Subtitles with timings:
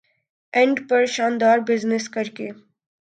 [0.53, 2.47] and پر شاندار business کرکے